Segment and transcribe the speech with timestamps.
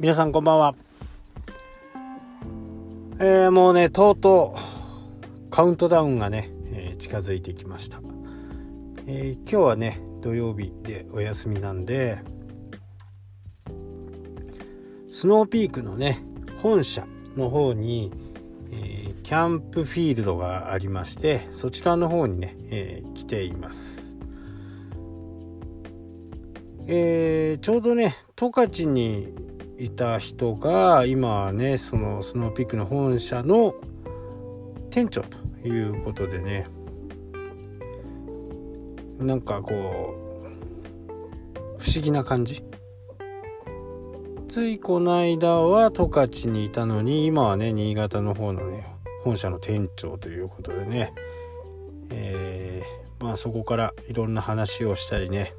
[0.00, 0.76] 皆さんこんばんは。
[3.18, 7.98] えー、もうね、とうとうカウントダウンがね、えー、近づいてきました、
[9.08, 12.20] えー、今日はね、土曜日でお休みなんで、
[15.10, 16.20] スノーピークのね、
[16.62, 17.04] 本社
[17.36, 18.12] の方に、
[18.70, 24.14] えキャンプフィールドがありまして、そちらの方にね、え来ています。
[26.86, 29.47] えー、ちょうどね十勝に
[29.78, 33.76] いた人が今はねそのスノーピークの本社の
[34.90, 36.66] 店長ということでね。
[39.20, 39.76] なんかこう
[41.78, 42.64] 不思議な感じ。
[44.48, 48.86] ついこの間は十勝にいたのに今はね新潟の方のね
[49.22, 51.12] 本社の店長ということでね。
[52.10, 55.54] えー、まあそこからいろんな話をしたりね。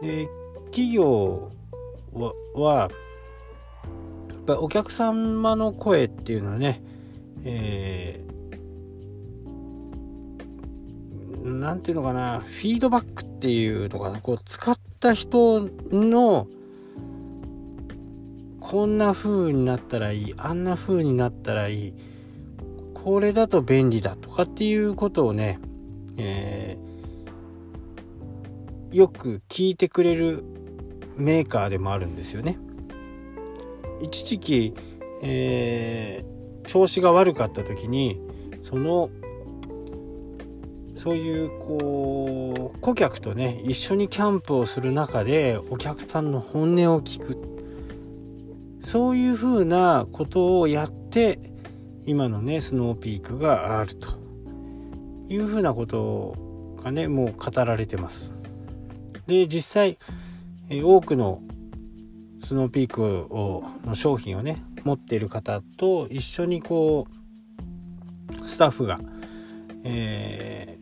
[0.00, 0.39] で
[0.70, 1.50] 企業
[2.54, 2.90] は
[4.30, 6.82] やっぱお客様の声っていうのはね、
[7.44, 16.46] えー、なんていうのかなフィードバックっていうのかなこう使った人の
[18.60, 21.94] こんな風になったらいいあんな風になったらいい
[22.94, 25.58] これだと便利だとかっていうことをね、
[26.16, 26.89] えー、
[28.92, 30.42] よく聞いてくれる
[31.16, 32.58] メーカーでもあるんですよね。
[34.00, 34.74] 一時期、
[35.22, 38.20] えー、調子が悪かった時に
[38.62, 39.10] その
[40.96, 47.38] そういうこう顧客とね一緒にキャンプをする中でお客さんの本音を聞く
[48.84, 51.38] そういうふうなことをやって
[52.06, 54.08] 今のねスノーピークがあると
[55.28, 58.39] いうふうなことがねもう語られてます。
[59.30, 59.96] で実際
[60.70, 61.40] え多くの
[62.42, 67.06] スノーピークをの商品をね持っている方と一緒にこ
[68.44, 68.98] うスタッフが、
[69.84, 70.78] え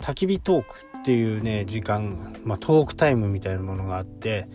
[0.00, 4.48] ー、焚き火トークっていうね時間、まあ、トークタイムみたいなものがあって、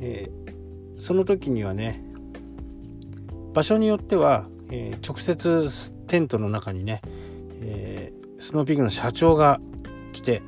[0.00, 2.02] えー、その時にはね
[3.52, 7.02] 場所によっては、えー、直接テントの中にね、
[7.60, 9.60] えー、スノーピークの社長が
[10.10, 10.42] 来て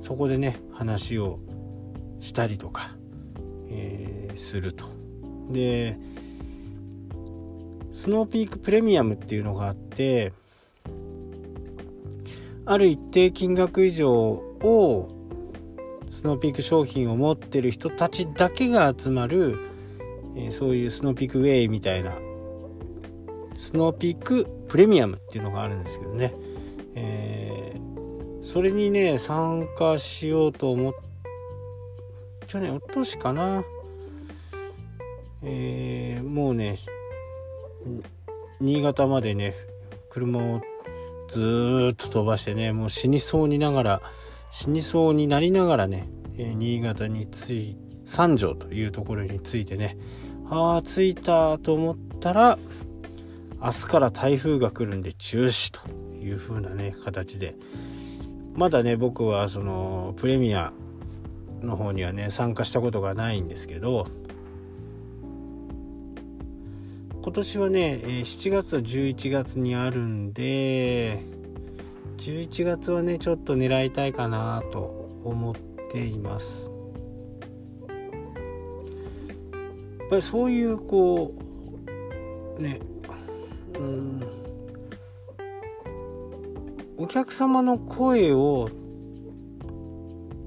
[0.00, 1.38] そこでね話を
[2.20, 2.90] したりとか、
[3.68, 4.86] えー、すると。
[5.50, 5.98] で
[7.92, 10.32] スノーピークプレミアムっていうのがあって
[12.64, 15.08] ある一定金額以上を
[16.10, 19.58] スノーピーク商品を持ってる人たちだけが集まる、
[20.36, 22.12] えー、そういうスノーピークウェイみたいな
[23.56, 26.34] スノーピークプレミアムっていうのがあるんですけどね、
[26.94, 27.61] え
[28.52, 31.00] それにね参加しようと思って
[32.46, 33.64] 去年おととしかな。
[35.42, 36.76] えー、もうね
[38.60, 39.54] 新潟までね
[40.10, 40.60] 車を
[41.30, 44.02] ずっと飛ばしてねもう死にそうにながら
[44.50, 49.96] 死にそうになりながらね、えー、新潟に着い三条というところに着いてね
[50.50, 52.58] ああ着いたと思ったら
[53.62, 55.90] 明日から台風が来るんで中止と
[56.22, 57.54] いう風なね形で
[58.54, 60.72] まだね僕はそのプレミア
[61.62, 64.06] の方にはね参加したことがないんですけど
[67.22, 71.22] 今年はね7月と11月にあるんで
[72.18, 75.54] 11月はねちょっと狙いたいかなと思っ
[75.90, 76.70] ています。
[79.98, 81.34] やっぱりそういうこ
[82.58, 82.80] うね
[83.78, 84.41] うん
[86.98, 88.68] お客様の声を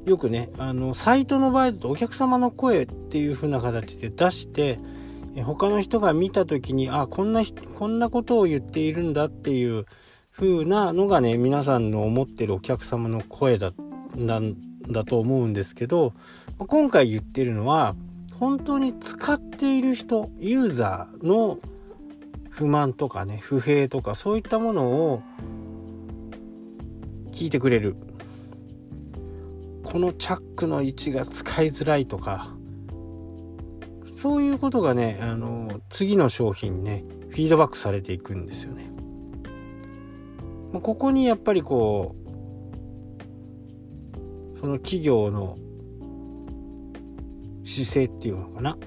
[0.05, 4.79] よくねあのサイトの場合だとお客様の声っていう風な形で出して
[5.43, 7.41] 他の人が見た時にあこんな
[7.77, 9.85] こんなことを言っているんだっていう
[10.31, 13.73] 風なのがね皆さんの思ってるお客様の声だ
[14.15, 14.55] なん
[14.89, 16.13] だと思うんですけど
[16.57, 17.95] 今回言ってるのは
[18.39, 21.57] 本当に使っている人ユーザーの
[22.49, 25.21] 不満とかね不平とかそういったものを
[27.35, 27.97] 聞いてくれる
[29.83, 32.55] このチャックの位置が使いづらいとか
[34.05, 38.89] そういうことがねあの次の商品ねフィードバックされていくんですよね。
[40.81, 42.15] ここにやっぱりこ
[44.55, 45.57] うその企業の
[47.63, 48.77] 姿勢っていうのかな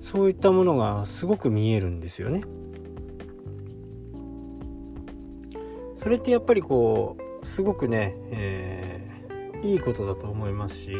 [0.00, 2.42] そういったものがすごく見えるんですよね。
[5.96, 9.08] それってやっぱりこうすごくね、え
[9.62, 10.96] いいことだと思いますし、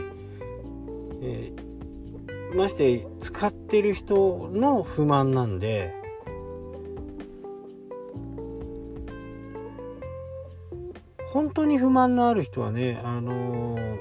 [1.22, 5.94] えー、まして使ってる人の不満なんで
[11.26, 13.98] 本当に不満のある人はね、あのー、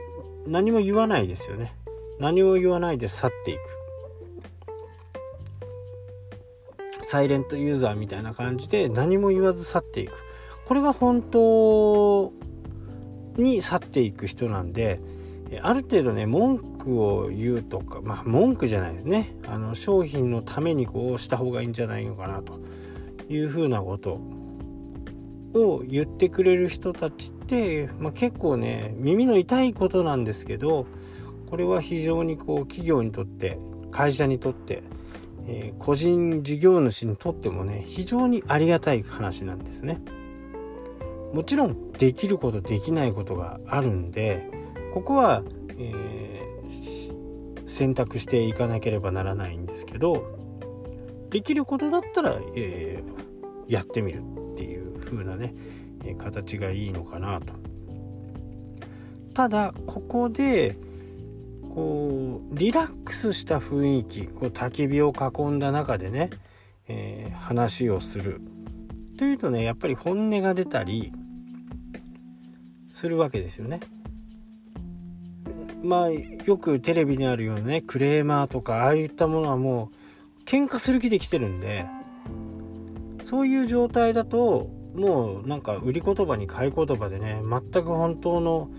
[0.47, 1.75] 何も言わないですよね。
[2.19, 3.59] 何も言わないで去っていく。
[7.03, 10.13] サイレントユーザーみたいな感じで何も言わず去っていく。
[10.67, 12.33] これが本当
[13.37, 14.99] に去っていく人なんで
[15.61, 22.59] ある程度ね文句を言うとかまあ文句じゃないですねあの商品のためにこうした方がいいんじゃないのかなと
[23.29, 24.19] いうふうなこと
[25.53, 30.85] を言ってくれる人たちって、まあ、結構ね耳の痛いことなんですけど
[31.49, 33.57] これは非常にこう企業にとって
[33.89, 34.83] 会社にとって、
[35.47, 40.01] えー、個人事業主にとってもね非常にありがたい話なんですね。
[41.33, 44.49] もちろんできることできないことがあるんで
[44.93, 45.43] ここは、
[45.77, 50.37] えー、選択していかなければならないんですけど
[51.29, 54.21] できることだったら、えー、やってみる
[54.53, 55.53] っていう風なね、
[56.17, 57.53] 形がいいのかなと。
[59.33, 60.77] ただここで
[61.69, 66.31] こうリラックスした雰囲気こう焚き火を囲んだ中でね、
[66.87, 68.41] えー、話をする
[69.17, 71.11] というとねやっぱり本音が出たり
[72.89, 73.79] するわけですよね。
[75.83, 79.91] まあよくテレビにあるようなねクレーマーとかああいったものはも
[80.39, 81.85] う喧嘩する気で来てるんで
[83.25, 88.69] そういう状態だともうなんか売り言葉に買い言葉でね全く本当の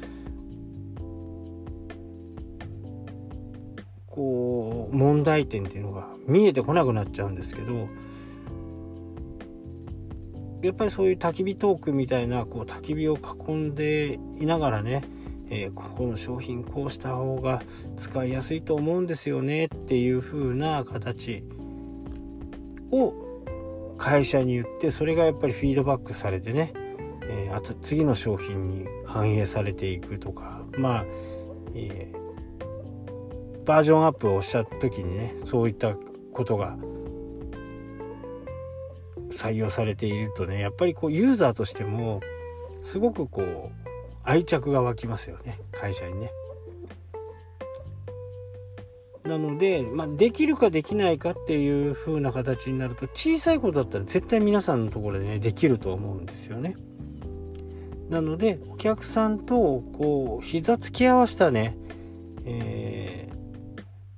[4.07, 7.89] こう問題点っていうのが見えてこなくなっちゃうんですけど
[10.63, 15.05] やっぱりそういう焚き火トークみたいなこう焚き火を囲んでいながらね、
[15.51, 17.63] えー、ここの商品こうした方が
[17.97, 21.45] 使いやすいと思うんですよねっていう風な形
[22.91, 23.15] を
[23.97, 26.73] 会社に言ってそれがやっぱりフィードバックされてね、
[27.23, 31.05] えー、あと次の商品に反映されていくとかまあ、
[31.75, 35.95] えー、バージョンアップをした時にねそういった
[36.33, 36.77] ことが
[39.31, 42.21] 採用されているとねやっぱりこうユーザーとしても
[42.83, 43.89] すごくこう
[44.25, 46.31] 愛着が湧きますよね会社にね。
[49.25, 56.77] なので、まあ、できるかできないかっていう風な形になると小さいことだったら絶対皆さんのところでねできると思うんですよね。
[58.09, 61.77] なのでお客さんとこう膝つき合わせたね、
[62.47, 63.29] え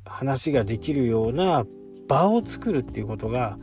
[0.04, 1.66] ー、話ができるような
[2.06, 3.58] 場を作るっていうことが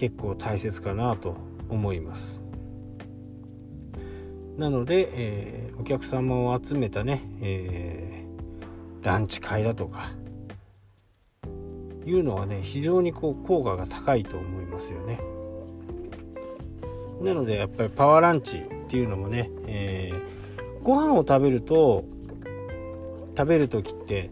[0.00, 1.36] 結構大切かなと
[1.68, 2.40] 思います。
[4.56, 10.08] なので、えー、お客様を集めたね、えー、ランチ会だとか
[12.06, 15.20] いうのはね非常にこう効果が高いと思いますよね。
[17.20, 22.06] なのでやっぱりパワーランチっていうのもね、えー、ご飯を食べると
[23.36, 24.30] 食べる時って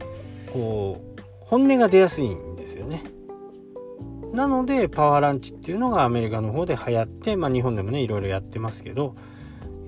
[0.51, 3.18] こう本音が出やすいんですよね。
[4.33, 9.17] なのでパワーランチっていうのがアメリカの方で流行って、まあ、日本でもねいろいろやってますけど、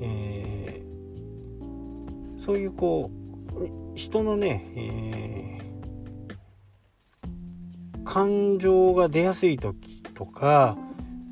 [0.01, 3.21] えー、そういうこう
[3.95, 10.77] 人のね、えー、感情が出やすい時とか、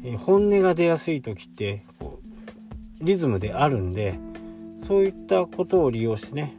[0.05, 2.21] えー、本音が出やすい時ってこ
[3.01, 4.19] うリズムであるんで
[4.81, 6.57] そういったことを利用してね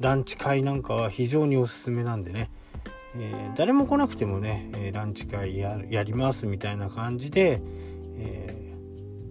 [0.00, 2.50] ランチ会なんかは非常におすすめなんでね
[3.18, 7.60] えー、誰も来なくてもね、えー、ランチ会ややりますみたいな感じで、
[8.18, 8.74] え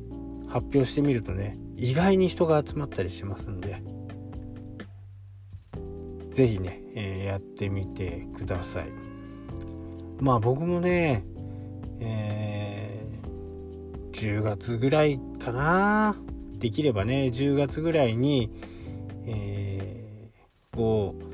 [0.10, 3.82] ー、発表してみるとね意外に人が集まったりしますんで
[6.32, 8.90] 是非ね、えやってみてください。
[10.20, 11.24] まあ僕もね、
[12.02, 13.08] え
[14.12, 16.18] 10月ぐらいかな。
[16.60, 18.52] できればね10月ぐらいに、
[19.26, 20.30] え
[20.76, 21.25] こう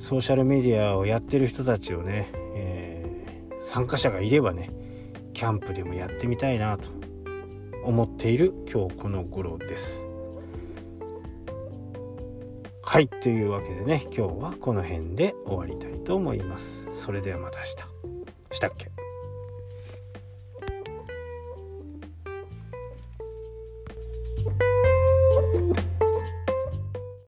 [0.00, 4.70] ソーシャルメディアをやってる人たちをね、えー、参加者がいればね
[5.34, 6.88] キャンプでもやってみたいなと
[7.84, 10.06] 思っている今日この頃です。
[12.82, 16.88] はいというわけでね今日はこの辺で終わりたいと思います。
[16.92, 17.70] それではまた明日。
[18.52, 18.99] したっけ？